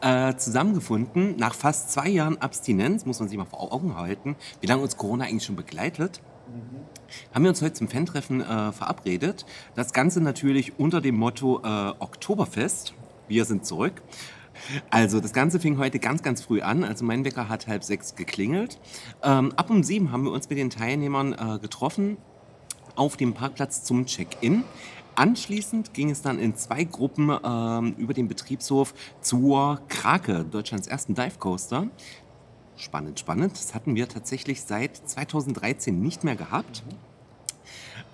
äh, 0.00 0.34
zusammengefunden. 0.36 1.36
Nach 1.36 1.54
fast 1.54 1.92
zwei 1.92 2.08
Jahren 2.08 2.38
Abstinenz, 2.38 3.04
muss 3.06 3.20
man 3.20 3.28
sich 3.28 3.36
mal 3.36 3.44
vor 3.44 3.72
Augen 3.72 3.96
halten, 3.96 4.36
wie 4.60 4.66
lange 4.66 4.82
uns 4.82 4.96
Corona 4.96 5.24
eigentlich 5.24 5.44
schon 5.44 5.56
begleitet. 5.56 6.20
Mhm. 6.48 7.34
Haben 7.34 7.44
wir 7.44 7.50
uns 7.50 7.62
heute 7.62 7.74
zum 7.74 7.88
Fan-Treffen 7.88 8.40
äh, 8.40 8.72
verabredet. 8.72 9.46
Das 9.74 9.92
Ganze 9.92 10.20
natürlich 10.20 10.78
unter 10.78 11.00
dem 11.00 11.16
Motto 11.16 11.60
äh, 11.62 11.92
Oktoberfest. 11.98 12.94
Wir 13.28 13.44
sind 13.44 13.64
zurück. 13.66 14.02
Also 14.90 15.20
das 15.20 15.32
Ganze 15.32 15.60
fing 15.60 15.76
heute 15.78 15.98
ganz, 15.98 16.22
ganz 16.22 16.42
früh 16.42 16.62
an. 16.62 16.82
Also 16.82 17.04
mein 17.04 17.24
Wecker 17.24 17.48
hat 17.48 17.66
halb 17.66 17.84
sechs 17.84 18.14
geklingelt. 18.14 18.78
Ähm, 19.22 19.52
ab 19.56 19.70
um 19.70 19.82
sieben 19.82 20.12
haben 20.12 20.24
wir 20.24 20.32
uns 20.32 20.48
mit 20.48 20.58
den 20.58 20.70
Teilnehmern 20.70 21.32
äh, 21.32 21.58
getroffen 21.58 22.16
auf 22.94 23.16
dem 23.18 23.34
Parkplatz 23.34 23.84
zum 23.84 24.06
Check-in. 24.06 24.64
Anschließend 25.16 25.94
ging 25.94 26.10
es 26.10 26.20
dann 26.20 26.38
in 26.38 26.56
zwei 26.56 26.84
Gruppen 26.84 27.30
ähm, 27.42 27.94
über 27.96 28.12
den 28.12 28.28
Betriebshof 28.28 28.92
zur 29.22 29.80
Krake, 29.88 30.44
Deutschlands 30.44 30.86
ersten 30.86 31.14
Dive 31.14 31.38
Coaster. 31.38 31.88
Spannend, 32.76 33.18
spannend. 33.18 33.52
Das 33.52 33.74
hatten 33.74 33.94
wir 33.94 34.08
tatsächlich 34.08 34.60
seit 34.60 34.94
2013 34.94 35.98
nicht 35.98 36.22
mehr 36.22 36.36
gehabt. 36.36 36.84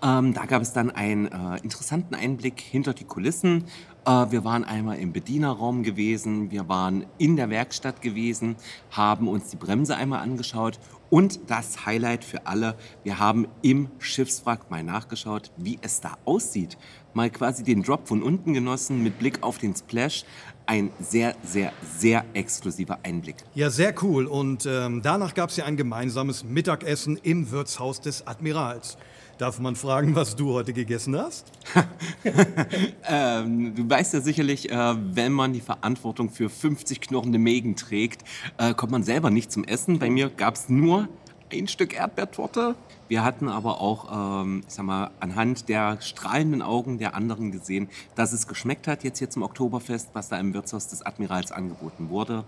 Ähm, 0.00 0.32
da 0.32 0.46
gab 0.46 0.62
es 0.62 0.72
dann 0.72 0.90
einen 0.90 1.26
äh, 1.26 1.58
interessanten 1.64 2.14
Einblick 2.14 2.60
hinter 2.60 2.94
die 2.94 3.04
Kulissen. 3.04 3.64
Äh, 4.04 4.30
wir 4.30 4.44
waren 4.44 4.64
einmal 4.64 4.98
im 4.98 5.12
Bedienerraum 5.12 5.82
gewesen, 5.82 6.50
wir 6.50 6.68
waren 6.68 7.06
in 7.18 7.36
der 7.36 7.50
Werkstatt 7.50 8.02
gewesen, 8.02 8.56
haben 8.90 9.28
uns 9.28 9.48
die 9.50 9.56
Bremse 9.56 9.96
einmal 9.96 10.20
angeschaut 10.20 10.78
und 11.10 11.50
das 11.50 11.86
Highlight 11.86 12.24
für 12.24 12.46
alle, 12.46 12.74
wir 13.04 13.18
haben 13.18 13.46
im 13.60 13.88
Schiffswrack 13.98 14.70
mal 14.70 14.82
nachgeschaut, 14.82 15.50
wie 15.56 15.78
es 15.82 16.00
da 16.00 16.16
aussieht. 16.24 16.78
Mal 17.14 17.30
quasi 17.30 17.62
den 17.62 17.82
Drop 17.82 18.08
von 18.08 18.22
unten 18.22 18.54
genossen 18.54 19.02
mit 19.02 19.18
Blick 19.18 19.42
auf 19.42 19.58
den 19.58 19.76
Splash. 19.76 20.24
Ein 20.64 20.90
sehr, 21.00 21.34
sehr, 21.42 21.72
sehr 21.98 22.24
exklusiver 22.32 22.98
Einblick. 23.02 23.36
Ja, 23.54 23.68
sehr 23.68 23.94
cool. 24.02 24.26
Und 24.26 24.64
ähm, 24.64 25.02
danach 25.02 25.34
gab 25.34 25.50
es 25.50 25.56
ja 25.56 25.66
ein 25.66 25.76
gemeinsames 25.76 26.44
Mittagessen 26.44 27.18
im 27.22 27.50
Wirtshaus 27.50 28.00
des 28.00 28.26
Admirals. 28.26 28.96
Darf 29.42 29.58
man 29.58 29.74
fragen, 29.74 30.14
was 30.14 30.36
du 30.36 30.52
heute 30.52 30.72
gegessen 30.72 31.16
hast? 31.16 31.50
ähm, 33.08 33.74
du 33.74 33.90
weißt 33.90 34.14
ja 34.14 34.20
sicherlich, 34.20 34.70
äh, 34.70 34.94
wenn 35.16 35.32
man 35.32 35.52
die 35.52 35.60
Verantwortung 35.60 36.30
für 36.30 36.48
50 36.48 37.00
knurrende 37.00 37.40
Mägen 37.40 37.74
trägt, 37.74 38.22
äh, 38.58 38.72
kommt 38.72 38.92
man 38.92 39.02
selber 39.02 39.30
nicht 39.30 39.50
zum 39.50 39.64
Essen. 39.64 39.98
Bei 39.98 40.10
mir 40.10 40.30
gab 40.30 40.54
es 40.54 40.68
nur 40.68 41.08
ein 41.52 41.66
Stück 41.66 41.92
Erdbeertorte. 41.92 42.76
Wir 43.08 43.24
hatten 43.24 43.48
aber 43.48 43.80
auch, 43.80 44.44
ähm, 44.44 44.62
ich 44.64 44.74
sag 44.74 44.84
mal, 44.84 45.10
anhand 45.18 45.68
der 45.68 46.00
strahlenden 46.00 46.62
Augen 46.62 46.98
der 46.98 47.16
anderen 47.16 47.50
gesehen, 47.50 47.88
dass 48.14 48.32
es 48.32 48.46
geschmeckt 48.46 48.86
hat 48.86 49.02
jetzt 49.02 49.18
hier 49.18 49.28
zum 49.28 49.42
Oktoberfest, 49.42 50.10
was 50.12 50.28
da 50.28 50.38
im 50.38 50.54
Wirtshaus 50.54 50.86
des 50.86 51.02
Admirals 51.02 51.50
angeboten 51.50 52.10
wurde. 52.10 52.44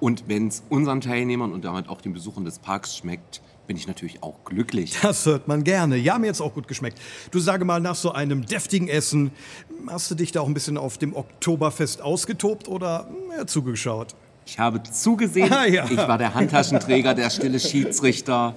Und 0.00 0.28
wenn 0.28 0.48
es 0.48 0.62
unseren 0.70 1.02
Teilnehmern 1.02 1.52
und 1.52 1.66
damit 1.66 1.90
auch 1.90 2.00
den 2.00 2.14
Besuchern 2.14 2.46
des 2.46 2.58
Parks 2.58 2.96
schmeckt, 2.96 3.42
bin 3.66 3.76
ich 3.76 3.86
natürlich 3.86 4.22
auch 4.22 4.44
glücklich. 4.44 4.96
Das 5.02 5.24
hört 5.26 5.48
man 5.48 5.64
gerne. 5.64 5.96
Ja, 5.96 6.18
mir 6.18 6.26
jetzt 6.26 6.40
auch 6.40 6.54
gut 6.54 6.68
geschmeckt. 6.68 6.98
Du 7.30 7.38
sage 7.38 7.64
mal, 7.64 7.80
nach 7.80 7.94
so 7.94 8.12
einem 8.12 8.44
deftigen 8.46 8.88
Essen, 8.88 9.30
hast 9.88 10.10
du 10.10 10.14
dich 10.14 10.32
da 10.32 10.40
auch 10.40 10.46
ein 10.48 10.54
bisschen 10.54 10.76
auf 10.78 10.98
dem 10.98 11.14
Oktoberfest 11.14 12.02
ausgetobt 12.02 12.68
oder 12.68 13.08
mehr 13.28 13.46
zugeschaut? 13.46 14.14
Ich 14.46 14.58
habe 14.58 14.82
zugesehen, 14.82 15.50
Ah, 15.52 15.64
ja. 15.66 15.84
ich 15.90 15.96
war 15.96 16.18
der 16.18 16.34
Handtaschenträger, 16.34 17.14
der 17.14 17.30
stille 17.30 17.58
Schiedsrichter, 17.58 18.54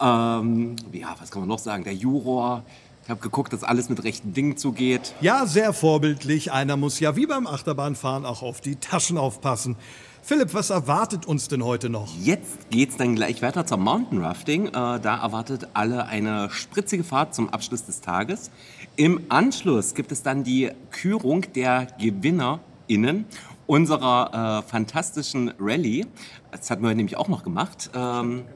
ähm, 0.00 0.76
ja, 0.92 1.14
was 1.18 1.30
kann 1.30 1.40
man 1.42 1.48
noch 1.48 1.58
sagen, 1.58 1.84
der 1.84 1.94
Juror. 1.94 2.62
Ich 3.06 3.10
habe 3.10 3.20
geguckt, 3.20 3.52
dass 3.52 3.62
alles 3.62 3.88
mit 3.88 4.02
rechten 4.02 4.32
Dingen 4.32 4.56
zugeht. 4.56 5.14
Ja, 5.20 5.46
sehr 5.46 5.72
vorbildlich. 5.72 6.50
Einer 6.50 6.76
muss 6.76 6.98
ja 6.98 7.14
wie 7.14 7.26
beim 7.26 7.46
Achterbahnfahren 7.46 8.24
auch 8.24 8.42
auf 8.42 8.60
die 8.60 8.74
Taschen 8.74 9.16
aufpassen. 9.16 9.76
Philipp, 10.22 10.54
was 10.54 10.70
erwartet 10.70 11.24
uns 11.24 11.46
denn 11.46 11.64
heute 11.64 11.88
noch? 11.88 12.12
Jetzt 12.20 12.68
geht's 12.70 12.96
dann 12.96 13.14
gleich 13.14 13.42
weiter 13.42 13.64
zum 13.64 13.84
Mountain 13.84 14.20
Rafting. 14.20 14.66
Äh, 14.66 14.72
da 14.72 15.22
erwartet 15.22 15.68
alle 15.72 16.06
eine 16.06 16.50
spritzige 16.50 17.04
Fahrt 17.04 17.32
zum 17.32 17.48
Abschluss 17.48 17.84
des 17.84 18.00
Tages. 18.00 18.50
Im 18.96 19.20
Anschluss 19.28 19.94
gibt 19.94 20.10
es 20.10 20.24
dann 20.24 20.42
die 20.42 20.72
Kürung 20.90 21.42
der 21.54 21.86
GewinnerInnen 22.00 23.26
unserer 23.68 24.64
äh, 24.64 24.68
fantastischen 24.68 25.52
Rallye. 25.60 26.06
Das 26.50 26.72
hatten 26.72 26.82
wir 26.82 26.92
nämlich 26.92 27.16
auch 27.16 27.28
noch 27.28 27.44
gemacht. 27.44 27.88
Ähm, 27.94 28.46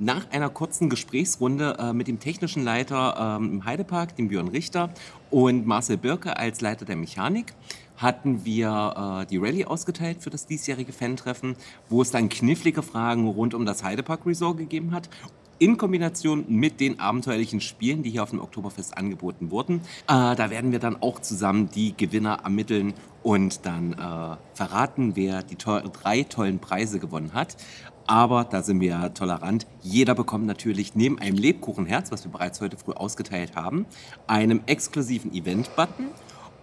nach 0.00 0.30
einer 0.30 0.48
kurzen 0.48 0.88
Gesprächsrunde 0.88 1.76
äh, 1.78 1.92
mit 1.92 2.08
dem 2.08 2.18
technischen 2.18 2.64
Leiter 2.64 3.38
ähm, 3.38 3.52
im 3.52 3.64
Heidepark, 3.64 4.16
dem 4.16 4.28
Björn 4.28 4.48
Richter, 4.48 4.90
und 5.30 5.66
Marcel 5.66 5.98
Birke 5.98 6.36
als 6.36 6.60
Leiter 6.60 6.84
der 6.84 6.96
Mechanik 6.96 7.54
hatten 7.98 8.44
wir 8.44 9.22
äh, 9.22 9.26
die 9.26 9.36
Rallye 9.36 9.66
ausgeteilt 9.66 10.22
für 10.22 10.30
das 10.30 10.46
diesjährige 10.46 10.92
Fan-Treffen, 10.92 11.54
wo 11.88 12.02
es 12.02 12.10
dann 12.10 12.30
knifflige 12.30 12.82
Fragen 12.82 13.28
rund 13.28 13.52
um 13.52 13.66
das 13.66 13.84
Heidepark 13.84 14.26
Resort 14.26 14.58
gegeben 14.58 14.92
hat. 14.92 15.10
In 15.58 15.76
Kombination 15.76 16.46
mit 16.48 16.80
den 16.80 16.98
abenteuerlichen 16.98 17.60
Spielen, 17.60 18.02
die 18.02 18.08
hier 18.08 18.22
auf 18.22 18.30
dem 18.30 18.40
Oktoberfest 18.40 18.96
angeboten 18.96 19.50
wurden. 19.50 19.82
Äh, 20.08 20.34
da 20.34 20.48
werden 20.48 20.72
wir 20.72 20.78
dann 20.78 21.02
auch 21.02 21.18
zusammen 21.18 21.68
die 21.68 21.94
Gewinner 21.94 22.38
ermitteln 22.42 22.94
und 23.22 23.66
dann 23.66 23.92
äh, 23.92 24.36
verraten, 24.54 25.16
wer 25.16 25.42
die 25.42 25.56
to 25.56 25.80
drei 25.80 26.22
tollen 26.22 26.60
Preise 26.60 26.98
gewonnen 26.98 27.34
hat. 27.34 27.58
Aber 28.06 28.44
da 28.44 28.62
sind 28.62 28.80
wir 28.80 28.88
ja 28.88 29.08
tolerant. 29.10 29.66
Jeder 29.82 30.14
bekommt 30.14 30.46
natürlich 30.46 30.94
neben 30.94 31.18
einem 31.18 31.36
Lebkuchenherz, 31.36 32.10
was 32.10 32.24
wir 32.24 32.32
bereits 32.32 32.60
heute 32.60 32.76
früh 32.76 32.92
ausgeteilt 32.92 33.56
haben, 33.56 33.86
einem 34.26 34.62
exklusiven 34.66 35.32
Event-Button 35.32 36.08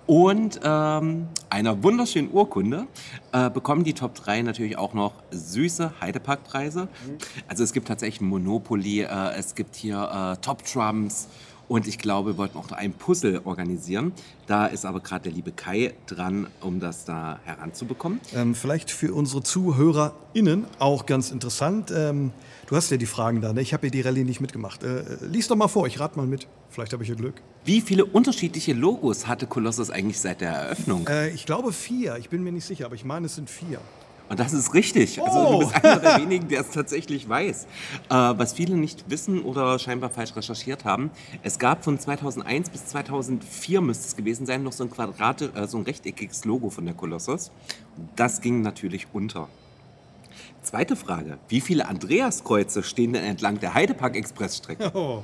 und 0.07 0.61
ähm, 0.63 1.27
einer 1.49 1.83
wunderschönen 1.83 2.31
Urkunde 2.31 2.87
äh, 3.33 3.49
bekommen 3.49 3.83
die 3.83 3.93
Top 3.93 4.15
3 4.15 4.41
natürlich 4.41 4.77
auch 4.77 4.93
noch 4.93 5.13
süße 5.31 5.99
Heideparkpreise. 5.99 6.87
Also 7.49 7.65
es 7.65 7.73
gibt 7.73 7.89
tatsächlich 7.89 8.21
Monopoly, 8.21 9.01
äh, 9.01 9.33
es 9.37 9.53
gibt 9.53 9.75
hier 9.75 10.37
äh, 10.37 10.41
Top 10.41 10.63
Trumps 10.63 11.27
und 11.67 11.87
ich 11.87 11.97
glaube, 11.97 12.31
wir 12.31 12.37
wollten 12.37 12.57
auch 12.57 12.69
noch 12.69 12.77
ein 12.77 12.93
Puzzle 12.93 13.41
organisieren. 13.43 14.13
Da 14.45 14.67
ist 14.67 14.85
aber 14.85 15.01
gerade 15.01 15.23
der 15.23 15.33
liebe 15.33 15.51
Kai 15.51 15.93
dran, 16.05 16.47
um 16.61 16.79
das 16.79 17.05
da 17.05 17.39
heranzubekommen. 17.43 18.19
Ähm, 18.33 18.55
vielleicht 18.55 18.89
für 18.89 19.13
unsere 19.13 19.43
ZuhörerInnen 19.43 20.65
auch 20.79 21.05
ganz 21.05 21.31
interessant. 21.31 21.91
Ähm, 21.93 22.31
du 22.67 22.75
hast 22.75 22.89
ja 22.89 22.97
die 22.97 23.05
Fragen 23.05 23.41
da, 23.41 23.51
ne? 23.51 23.61
Ich 23.61 23.73
habe 23.73 23.87
ja 23.87 23.91
die 23.91 24.01
Rallye 24.01 24.23
nicht 24.23 24.39
mitgemacht. 24.39 24.83
Äh, 24.83 25.03
lies 25.21 25.47
doch 25.47 25.55
mal 25.55 25.67
vor, 25.67 25.87
ich 25.87 25.99
rate 25.99 26.17
mal 26.17 26.27
mit. 26.27 26.47
Vielleicht 26.69 26.93
habe 26.93 27.03
ich 27.03 27.09
ja 27.09 27.15
Glück. 27.15 27.35
Wie 27.65 27.81
viele 27.81 28.05
unterschiedliche 28.05 28.73
Logos 28.73 29.27
hatte 29.27 29.47
Colossus 29.47 29.89
eigentlich 29.89 30.19
seit 30.19 30.41
der 30.41 30.51
Eröffnung? 30.51 31.07
Äh, 31.07 31.29
ich 31.31 31.45
glaube 31.45 31.73
vier, 31.73 32.17
ich 32.17 32.29
bin 32.29 32.43
mir 32.43 32.51
nicht 32.51 32.65
sicher, 32.65 32.85
aber 32.85 32.95
ich 32.95 33.03
meine, 33.03 33.25
es 33.25 33.35
sind 33.35 33.49
vier. 33.49 33.79
Und 34.29 34.39
das 34.39 34.51
ist 34.53 34.73
richtig. 34.73 35.21
Also 35.21 35.39
Oh. 35.39 35.51
du 35.53 35.59
bist 35.69 35.83
einer 35.83 35.99
der 35.99 36.17
wenigen, 36.21 36.47
der 36.47 36.61
es 36.61 36.69
tatsächlich 36.71 37.27
weiß. 37.29 37.63
Äh, 37.63 37.67
was 38.09 38.53
viele 38.53 38.75
nicht 38.75 39.09
wissen 39.09 39.41
oder 39.43 39.79
scheinbar 39.79 40.09
falsch 40.09 40.35
recherchiert 40.35 40.83
haben, 40.85 41.11
es 41.43 41.59
gab 41.59 41.83
von 41.83 41.97
2001 41.99 42.69
bis 42.69 42.85
2004 42.87 43.81
müsste 43.81 44.07
es 44.07 44.15
gewesen 44.15 44.45
sein, 44.45 44.63
noch 44.63 44.73
so 44.73 44.83
ein 44.83 44.91
Quadrate, 44.91 45.51
äh, 45.55 45.65
so 45.67 45.77
ein 45.77 45.83
rechteckiges 45.83 46.43
Logo 46.45 46.69
von 46.69 46.85
der 46.85 46.93
Kolossus. 46.93 47.51
Das 48.15 48.41
ging 48.41 48.61
natürlich 48.61 49.07
unter. 49.13 49.47
Zweite 50.61 50.97
Frage. 50.97 51.37
Wie 51.47 51.61
viele 51.61 51.87
Andreaskreuze 51.87 52.83
stehen 52.83 53.13
denn 53.13 53.23
entlang 53.23 53.59
der 53.61 53.73
Heidepark-Expressstrecke? 53.73 54.91
Oh, 54.93 55.23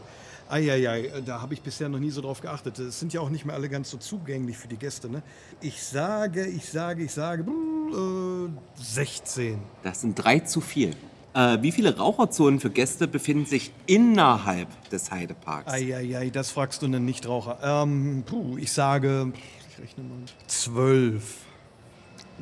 eieiei, 0.54 1.12
da 1.26 1.42
habe 1.42 1.54
ich 1.54 1.62
bisher 1.62 1.90
noch 1.90 2.00
nie 2.00 2.12
so 2.12 2.22
drauf 2.22 2.42
geachtet. 2.42 2.78
Es 2.80 3.00
sind 3.00 3.12
ja 3.14 3.22
auch 3.22 3.30
nicht 3.30 3.46
mehr 3.46 3.56
alle 3.56 3.70
ganz 3.70 3.90
so 3.90 3.98
zugänglich 3.98 4.58
für 4.58 4.68
die 4.68 4.78
Gäste. 4.78 5.10
Ne? 5.10 5.24
Ich 5.62 5.84
sage, 5.84 6.46
ich 6.46 6.70
sage, 6.70 7.04
ich 7.04 7.12
sage, 7.12 7.44
äh, 7.44 8.82
16. 8.82 9.60
Das 9.82 10.02
sind 10.02 10.16
drei 10.16 10.40
zu 10.40 10.62
viel. 10.62 10.96
Äh, 11.34 11.62
wie 11.62 11.72
viele 11.72 11.98
Raucherzonen 11.98 12.60
für 12.60 12.70
Gäste 12.70 13.08
befinden 13.08 13.46
sich 13.46 13.72
innerhalb 13.88 14.68
des 14.90 15.10
Heideparks? 15.10 15.72
Eieiei, 15.72 16.30
das 16.30 16.52
fragst 16.52 16.84
du 16.84 16.86
einen 16.86 17.06
Nichtraucher. 17.06 17.58
Ähm, 17.64 18.24
puh, 18.26 18.58
ich 18.58 18.72
sage, 18.72 19.34
ich 19.72 19.84
rechne 19.84 20.04
mal. 20.04 20.20
12. 20.48 21.24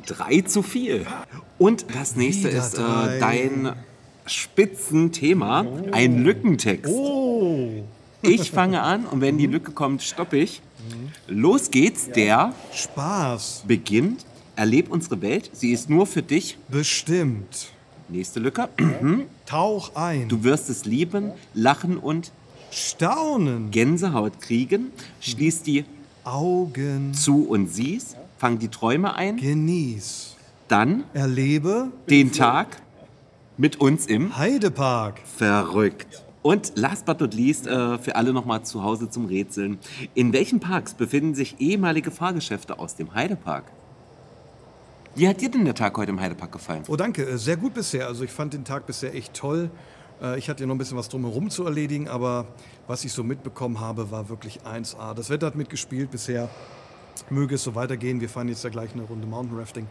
Drei 0.06 0.40
zu 0.42 0.62
viel. 0.62 1.06
Und 1.58 1.86
das 1.94 2.16
nächste 2.16 2.48
Wieder 2.48 2.58
ist 2.58 2.78
äh, 2.78 3.18
dein 3.18 3.76
Spitzenthema, 4.26 5.64
ein 5.92 6.22
Lückentext. 6.22 6.92
Oh, 6.92 7.84
Ich 8.22 8.50
fange 8.50 8.82
an 8.82 9.06
und 9.06 9.20
wenn 9.20 9.36
die 9.36 9.46
Lücke 9.46 9.72
kommt, 9.72 10.02
stoppe 10.02 10.38
ich. 10.38 10.62
Los 11.26 11.70
geht's, 11.70 12.08
der 12.10 12.54
Spaß. 12.72 13.64
beginnt. 13.66 14.24
Erleb 14.54 14.90
unsere 14.90 15.20
Welt, 15.22 15.50
sie 15.52 15.72
ist 15.72 15.88
nur 15.88 16.06
für 16.06 16.22
dich. 16.22 16.58
Bestimmt. 16.68 17.70
Nächste 18.08 18.38
Lücke. 18.40 18.68
Tauch 19.46 19.94
ein. 19.96 20.28
Du 20.28 20.44
wirst 20.44 20.68
es 20.70 20.84
lieben, 20.84 21.32
lachen 21.54 21.96
und 21.96 22.32
Staunen. 22.70 23.70
Gänsehaut 23.70 24.40
kriegen. 24.40 24.92
Schließ 25.20 25.62
die 25.62 25.84
Augen. 26.24 27.14
zu 27.14 27.48
und 27.48 27.68
siehst. 27.68 28.16
Fang 28.38 28.58
die 28.58 28.68
Träume 28.68 29.14
ein. 29.14 29.36
Genieß. 29.36 30.36
Dann 30.68 31.04
Erlebe 31.12 31.88
den 32.08 32.32
Tag 32.32 32.80
mit 33.56 33.80
uns 33.80 34.06
im 34.06 34.36
Heidepark. 34.36 35.20
Verrückt. 35.36 36.22
Und 36.42 36.72
last 36.76 37.06
but 37.06 37.20
not 37.20 37.34
least, 37.34 37.66
äh, 37.66 37.98
für 37.98 38.16
alle 38.16 38.32
nochmal 38.32 38.62
zu 38.64 38.82
Hause 38.82 39.08
zum 39.08 39.26
Rätseln. 39.26 39.78
In 40.14 40.32
welchen 40.32 40.58
Parks 40.58 40.94
befinden 40.94 41.34
sich 41.34 41.56
ehemalige 41.60 42.10
Fahrgeschäfte 42.10 42.78
aus 42.80 42.96
dem 42.96 43.14
Heidepark? 43.14 43.64
Wie 45.14 45.28
hat 45.28 45.40
dir 45.40 45.50
denn 45.50 45.64
der 45.64 45.74
Tag 45.74 45.96
heute 45.96 46.10
im 46.10 46.20
Heidepark 46.20 46.50
gefallen? 46.52 46.82
Oh, 46.88 46.96
danke. 46.96 47.24
Äh, 47.24 47.38
Sehr 47.38 47.56
gut 47.56 47.74
bisher. 47.74 48.06
Also 48.08 48.24
ich 48.24 48.30
fand 48.32 48.54
den 48.54 48.64
Tag 48.64 48.86
bisher 48.86 49.14
echt 49.14 49.34
toll. 49.34 49.70
Äh, 50.20 50.38
Ich 50.38 50.48
hatte 50.48 50.62
ja 50.62 50.66
noch 50.66 50.74
ein 50.74 50.78
bisschen 50.78 50.96
was 50.98 51.08
drumherum 51.08 51.48
zu 51.50 51.64
erledigen, 51.64 52.08
aber 52.08 52.46
was 52.88 53.04
ich 53.04 53.12
so 53.12 53.22
mitbekommen 53.22 53.78
habe, 53.78 54.10
war 54.10 54.28
wirklich 54.28 54.60
1A. 54.62 55.14
Das 55.14 55.30
Wetter 55.30 55.46
hat 55.46 55.54
mitgespielt 55.54 56.10
bisher. 56.10 56.48
Möge 57.30 57.54
es 57.54 57.62
so 57.62 57.74
weitergehen. 57.76 58.20
Wir 58.20 58.28
fahren 58.28 58.48
jetzt 58.48 58.64
ja 58.64 58.70
gleich 58.70 58.94
eine 58.94 59.02
Runde 59.02 59.26
Mountain 59.28 59.58
Rafting. 59.58 59.86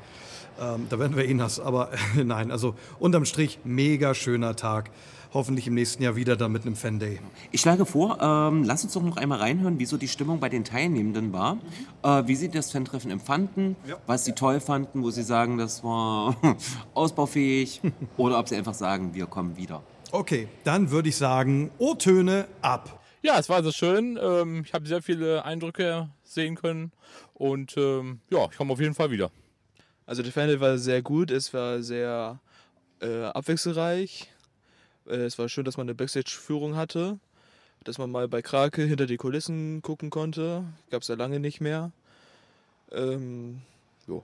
Ähm, 0.60 0.88
da 0.90 1.00
werden 1.00 1.16
wir 1.16 1.24
eh 1.24 1.34
nass. 1.34 1.60
Aber 1.62 1.92
nein, 2.22 2.52
also 2.52 2.76
unterm 3.00 3.24
Strich 3.26 3.60
mega 3.64 4.14
schöner 4.16 4.56
Tag. 4.58 4.90
Hoffentlich 5.34 5.66
im 5.68 5.76
nächsten 5.76 6.04
Jahr 6.04 6.18
wieder 6.18 6.36
dann 6.36 6.52
mit 6.52 6.66
einem 6.66 6.76
Fan 6.76 7.00
Day. 7.00 7.20
Ich 7.52 7.62
schlage 7.62 7.86
vor, 7.86 8.22
ähm, 8.22 8.64
lass 8.66 8.84
uns 8.84 8.92
doch 8.92 9.02
noch 9.02 9.16
einmal 9.16 9.40
reinhören, 9.40 9.80
wie 9.80 9.86
so 9.86 9.96
die 9.96 10.10
Stimmung 10.10 10.42
bei 10.42 10.50
den 10.50 10.66
Teilnehmenden 10.66 11.32
war. 11.32 11.58
Äh, 12.04 12.28
wie 12.28 12.36
sie 12.36 12.50
das 12.50 12.70
Fan-Treffen 12.72 13.10
empfanden, 13.12 13.78
was 14.08 14.26
sie 14.26 14.34
toll 14.34 14.60
fanden, 14.60 15.04
wo 15.04 15.10
sie 15.10 15.24
sagen, 15.24 15.58
das 15.58 15.86
war 15.86 16.36
ausbaufähig. 16.94 17.80
oder 18.18 18.40
ob 18.40 18.50
sie 18.50 18.58
einfach 18.58 18.74
sagen, 18.74 19.14
wir 19.14 19.26
kommen 19.26 19.56
wieder. 19.56 19.82
Okay, 20.12 20.50
dann 20.66 20.92
würde 20.92 21.08
ich 21.08 21.16
sagen, 21.16 21.72
O-Töne 21.78 22.50
ab. 22.62 23.02
Ja, 23.22 23.40
es 23.40 23.48
war 23.48 23.58
also 23.58 23.72
schön. 23.72 24.20
Ähm, 24.22 24.64
ich 24.66 24.74
habe 24.74 24.86
sehr 24.86 25.02
viele 25.02 25.46
Eindrücke 25.46 26.10
sehen 26.24 26.56
können 26.56 26.92
und 27.34 27.78
ähm, 27.78 28.20
ja, 28.30 28.48
ich 28.52 28.58
komme 28.58 28.74
auf 28.74 28.82
jeden 28.82 28.96
Fall 28.96 29.12
wieder. 29.12 29.32
Also 30.06 30.24
der 30.24 30.34
Fanel 30.34 30.60
war 30.60 30.78
sehr 30.78 31.02
gut, 31.02 31.32
es 31.32 31.54
war 31.54 31.82
sehr 31.82 32.42
äh, 33.02 33.24
abwechslungsreich. 33.24 34.28
Äh, 35.08 35.16
es 35.16 35.38
war 35.38 35.50
schön, 35.50 35.66
dass 35.66 35.78
man 35.78 35.86
eine 35.86 35.96
Backstage-Führung 35.96 36.76
hatte, 36.76 37.20
dass 37.84 37.98
man 37.98 38.12
mal 38.12 38.28
bei 38.28 38.42
Krake 38.42 38.84
hinter 38.84 39.06
die 39.06 39.18
Kulissen 39.18 39.82
gucken 39.82 40.10
konnte. 40.10 40.64
Gab 40.90 41.02
es 41.02 41.08
ja 41.08 41.16
lange 41.16 41.40
nicht 41.40 41.62
mehr. 41.62 41.92
Ähm, 42.92 43.62
jo. 44.08 44.24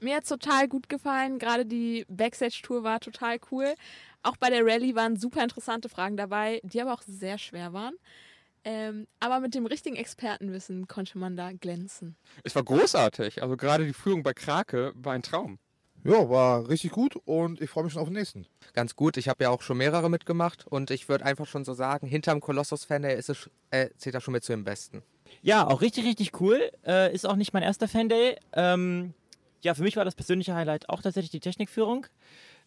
Mir 0.00 0.16
hat 0.16 0.24
es 0.24 0.28
total 0.28 0.68
gut 0.68 0.88
gefallen. 0.88 1.38
Gerade 1.38 1.66
die 1.66 2.04
Backstage-Tour 2.08 2.84
war 2.84 3.00
total 3.00 3.38
cool. 3.50 3.74
Auch 4.22 4.36
bei 4.36 4.50
der 4.50 4.64
Rallye 4.64 4.94
waren 4.94 5.16
super 5.16 5.42
interessante 5.42 5.88
Fragen 5.88 6.16
dabei, 6.16 6.60
die 6.62 6.80
aber 6.80 6.92
auch 6.92 7.02
sehr 7.02 7.38
schwer 7.38 7.72
waren. 7.72 7.94
Ähm, 8.64 9.06
aber 9.20 9.40
mit 9.40 9.54
dem 9.54 9.66
richtigen 9.66 9.96
Expertenwissen 9.96 10.88
konnte 10.88 11.16
man 11.18 11.36
da 11.36 11.52
glänzen. 11.52 12.16
Es 12.42 12.54
war 12.54 12.64
großartig. 12.64 13.42
Also 13.42 13.56
gerade 13.56 13.86
die 13.86 13.92
Führung 13.92 14.22
bei 14.22 14.34
Krake 14.34 14.92
war 14.96 15.14
ein 15.14 15.22
Traum. 15.22 15.58
Ja, 16.04 16.28
war 16.30 16.68
richtig 16.68 16.92
gut 16.92 17.16
und 17.24 17.60
ich 17.60 17.70
freue 17.70 17.84
mich 17.84 17.92
schon 17.92 18.02
auf 18.02 18.08
den 18.08 18.16
nächsten. 18.16 18.46
Ganz 18.72 18.96
gut, 18.96 19.16
ich 19.16 19.28
habe 19.28 19.44
ja 19.44 19.50
auch 19.50 19.62
schon 19.62 19.78
mehrere 19.78 20.08
mitgemacht 20.08 20.66
und 20.66 20.90
ich 20.90 21.08
würde 21.08 21.24
einfach 21.24 21.46
schon 21.46 21.64
so 21.64 21.74
sagen, 21.74 22.06
hinterm 22.06 22.40
Kolossus-Fan, 22.40 23.02
der 23.02 23.16
ist 23.16 23.28
es, 23.28 23.50
äh, 23.70 23.88
zählt 23.96 24.14
er 24.14 24.20
schon 24.20 24.32
mit 24.32 24.44
zu 24.44 24.52
den 24.52 24.64
Besten. 24.64 25.02
Ja, 25.42 25.66
auch 25.66 25.80
richtig, 25.80 26.04
richtig 26.04 26.40
cool. 26.40 26.70
Äh, 26.86 27.12
ist 27.12 27.26
auch 27.26 27.36
nicht 27.36 27.52
mein 27.52 27.62
erster 27.62 27.88
Fan-Day. 27.88 28.36
Ähm, 28.54 29.12
ja, 29.62 29.74
für 29.74 29.82
mich 29.82 29.96
war 29.96 30.04
das 30.04 30.14
persönliche 30.14 30.54
Highlight 30.54 30.88
auch 30.88 31.02
tatsächlich 31.02 31.30
die 31.30 31.40
Technikführung. 31.40 32.06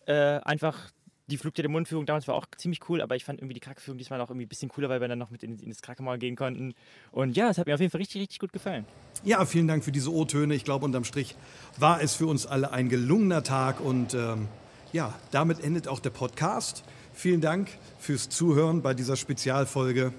Äh, 0.06 0.14
einfach 0.14 0.92
die 1.32 1.38
Flug 1.38 1.56
der 1.56 1.68
Mundführung 1.70 2.06
damals 2.06 2.28
war 2.28 2.36
auch 2.36 2.46
ziemlich 2.58 2.88
cool, 2.90 3.02
aber 3.02 3.16
ich 3.16 3.24
fand 3.24 3.40
irgendwie 3.40 3.54
die 3.54 3.60
Krakeführung 3.60 3.98
diesmal 3.98 4.20
auch 4.22 4.30
irgendwie 4.30 4.46
ein 4.46 4.50
bisschen 4.50 4.70
cooler, 4.70 4.90
weil 4.90 5.02
wir 5.02 5.08
dann 5.08 5.20
noch 5.20 5.32
mit 5.32 5.44
in, 5.44 5.58
in 5.60 5.70
das 5.70 5.82
Krakemaul 5.82 6.18
gehen 6.18 6.36
konnten. 6.36 6.76
Und 7.12 7.36
ja, 7.36 7.50
es 7.50 7.58
hat 7.58 7.68
mir 7.68 7.74
auf 7.74 7.80
jeden 7.80 7.92
Fall 7.92 8.00
richtig, 8.00 8.22
richtig 8.22 8.40
gut 8.40 8.54
gefallen. 8.54 8.86
Ja, 9.24 9.46
vielen 9.46 9.68
Dank 9.68 9.84
für 9.84 9.92
diese 9.92 10.12
O-Töne. 10.12 10.54
Ich 10.54 10.64
glaube, 10.64 10.86
unterm 10.86 11.04
Strich 11.04 11.36
war 11.78 12.02
es 12.02 12.16
für 12.16 12.28
uns 12.28 12.46
alle 12.46 12.72
ein 12.72 12.90
gelungener 12.90 13.44
Tag 13.44 13.80
und 13.80 14.14
ähm, 14.14 14.48
ja, 14.94 15.14
damit 15.32 15.64
endet 15.64 15.88
auch 15.88 16.00
der 16.00 16.10
Podcast. 16.10 16.84
Vielen 17.14 17.42
Dank 17.42 17.70
fürs 18.00 18.30
Zuhören 18.30 18.82
bei 18.82 18.94
dieser 18.94 19.16
Spezialfolge. 19.16 20.14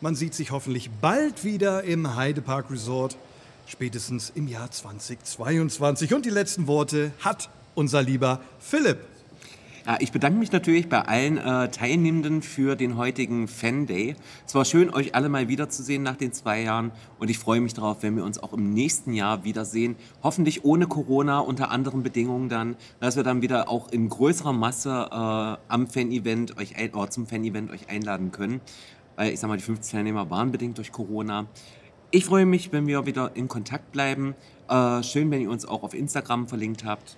Man 0.00 0.14
sieht 0.14 0.34
sich 0.34 0.50
hoffentlich 0.50 0.90
bald 0.90 1.44
wieder 1.44 1.84
im 1.84 2.16
Heidepark 2.16 2.70
Resort, 2.70 3.16
spätestens 3.66 4.30
im 4.34 4.48
Jahr 4.48 4.70
2022. 4.70 6.14
Und 6.14 6.26
die 6.26 6.30
letzten 6.30 6.66
Worte 6.66 7.12
hat 7.20 7.50
unser 7.74 8.02
lieber 8.02 8.40
Philipp. 8.58 9.09
Ja, 9.86 9.96
ich 9.98 10.12
bedanke 10.12 10.38
mich 10.38 10.52
natürlich 10.52 10.90
bei 10.90 11.00
allen 11.00 11.38
äh, 11.38 11.70
Teilnehmenden 11.70 12.42
für 12.42 12.76
den 12.76 12.98
heutigen 12.98 13.48
Fan 13.48 13.86
Day. 13.86 14.14
Es 14.46 14.54
war 14.54 14.66
schön, 14.66 14.92
euch 14.92 15.14
alle 15.14 15.30
mal 15.30 15.48
wiederzusehen 15.48 16.02
nach 16.02 16.16
den 16.16 16.32
zwei 16.34 16.62
Jahren 16.62 16.92
und 17.18 17.30
ich 17.30 17.38
freue 17.38 17.62
mich 17.62 17.72
darauf, 17.72 18.02
wenn 18.02 18.14
wir 18.14 18.24
uns 18.24 18.42
auch 18.42 18.52
im 18.52 18.74
nächsten 18.74 19.14
Jahr 19.14 19.42
wiedersehen. 19.44 19.96
Hoffentlich 20.22 20.66
ohne 20.66 20.86
Corona, 20.86 21.38
unter 21.38 21.70
anderen 21.70 22.02
Bedingungen 22.02 22.50
dann, 22.50 22.76
dass 23.00 23.16
wir 23.16 23.22
dann 23.22 23.40
wieder 23.40 23.70
auch 23.70 23.90
in 23.90 24.10
größerer 24.10 24.52
Masse 24.52 24.90
äh, 25.10 25.72
am 25.72 25.86
Fan-Event 25.86 26.58
euch 26.58 26.76
ein, 26.76 26.92
oder 26.92 27.10
zum 27.10 27.26
Fan-Event 27.26 27.70
euch 27.70 27.88
einladen 27.88 28.32
können. 28.32 28.60
Weil 29.16 29.32
ich 29.32 29.40
sag 29.40 29.48
mal, 29.48 29.56
die 29.56 29.62
50 29.62 29.92
Teilnehmer 29.92 30.28
waren 30.28 30.52
bedingt 30.52 30.76
durch 30.76 30.92
Corona. 30.92 31.46
Ich 32.10 32.26
freue 32.26 32.44
mich, 32.44 32.70
wenn 32.72 32.86
wir 32.86 33.06
wieder 33.06 33.30
in 33.34 33.48
Kontakt 33.48 33.92
bleiben. 33.92 34.34
Äh, 34.68 35.02
schön, 35.02 35.30
wenn 35.30 35.40
ihr 35.40 35.50
uns 35.50 35.64
auch 35.64 35.82
auf 35.82 35.94
Instagram 35.94 36.48
verlinkt 36.48 36.84
habt. 36.84 37.16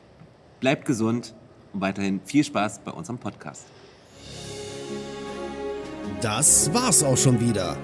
Bleibt 0.61 0.85
gesund 0.85 1.35
und 1.72 1.80
weiterhin 1.80 2.20
viel 2.24 2.44
Spaß 2.44 2.82
bei 2.84 2.92
unserem 2.92 3.18
Podcast. 3.18 3.64
Das 6.20 6.72
war's 6.72 7.02
auch 7.02 7.16
schon 7.16 7.40
wieder. 7.40 7.76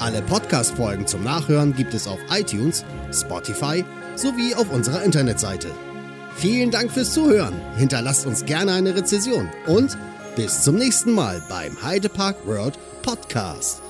Alle 0.00 0.22
Podcast-Folgen 0.22 1.06
zum 1.06 1.22
Nachhören 1.22 1.74
gibt 1.74 1.92
es 1.94 2.08
auf 2.08 2.18
iTunes, 2.30 2.84
Spotify 3.12 3.84
sowie 4.16 4.54
auf 4.54 4.72
unserer 4.72 5.04
Internetseite. 5.04 5.68
Vielen 6.40 6.70
Dank 6.70 6.90
fürs 6.90 7.12
Zuhören. 7.12 7.52
Hinterlasst 7.76 8.24
uns 8.24 8.46
gerne 8.46 8.72
eine 8.72 8.94
Rezession 8.94 9.50
und 9.66 9.98
bis 10.36 10.62
zum 10.62 10.76
nächsten 10.76 11.12
Mal 11.12 11.42
beim 11.50 11.82
Heidepark 11.82 12.46
World 12.46 12.78
Podcast. 13.02 13.82